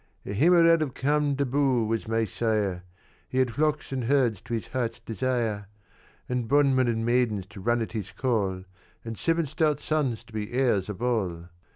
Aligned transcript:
"A 0.25 0.33
Heemraad 0.33 0.81
of 0.81 0.95
Camdebóo 0.95 1.85
was 1.85 2.07
my 2.07 2.25
sire; 2.25 2.81
He 3.29 3.37
had 3.37 3.53
flocks 3.53 3.91
and 3.91 4.05
herds 4.05 4.41
to 4.41 4.55
his 4.55 4.65
heart's 4.69 4.99
desire, 4.99 5.67
And 6.27 6.47
bondmen 6.47 6.87
and 6.87 7.05
maidens 7.05 7.45
to 7.49 7.61
run 7.61 7.83
at 7.83 7.91
his 7.91 8.11
call, 8.11 8.63
And 9.05 9.15
seven 9.15 9.45
stout 9.45 9.79
sons 9.79 10.23
to 10.23 10.33
be 10.33 10.53
heirs 10.53 10.89
of 10.89 11.03
all. 11.03 11.49